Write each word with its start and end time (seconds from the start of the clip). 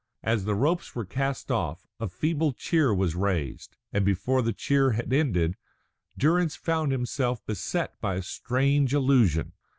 As 0.23 0.45
the 0.45 0.55
ropes 0.55 0.95
were 0.95 1.05
cast 1.05 1.51
off, 1.51 1.85
a 1.99 2.07
feeble 2.09 2.53
cheer 2.53 2.91
was 2.91 3.13
raised; 3.13 3.77
and 3.93 4.03
before 4.03 4.41
the 4.41 4.51
cheer 4.51 4.93
had 4.93 5.13
ended, 5.13 5.55
Durrance 6.17 6.55
found 6.55 6.91
himself 6.91 7.45
beset 7.45 8.01
by 8.01 8.15
a 8.15 8.23
strange 8.23 8.95
illusion. 8.95 9.53